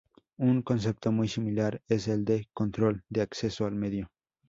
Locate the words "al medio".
3.67-4.09